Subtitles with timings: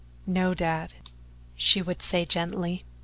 [0.25, 0.93] "No, Dad,"
[1.55, 2.83] she would say gently.